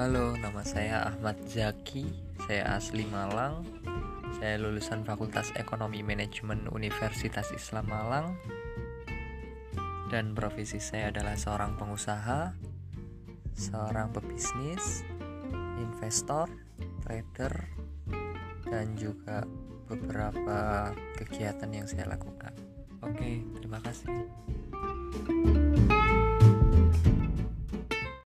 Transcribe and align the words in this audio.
Halo, 0.00 0.32
nama 0.32 0.64
saya 0.64 1.12
Ahmad 1.12 1.36
Zaki. 1.44 2.08
Saya 2.48 2.80
asli 2.80 3.04
Malang. 3.12 3.68
Saya 4.40 4.56
lulusan 4.56 5.04
Fakultas 5.04 5.52
Ekonomi 5.60 6.00
Manajemen 6.00 6.72
Universitas 6.72 7.52
Islam 7.52 7.84
Malang. 7.92 8.32
Dan 10.08 10.32
profesi 10.32 10.80
saya 10.80 11.12
adalah 11.12 11.36
seorang 11.36 11.76
pengusaha, 11.76 12.56
seorang 13.52 14.08
pebisnis, 14.16 15.04
investor, 15.76 16.48
trader, 17.04 17.68
dan 18.72 18.96
juga 18.96 19.44
beberapa 19.84 20.96
kegiatan 21.20 21.68
yang 21.68 21.84
saya 21.84 22.08
lakukan. 22.08 22.56
Oke, 23.04 23.44
terima 23.60 23.84
kasih. 23.84 24.08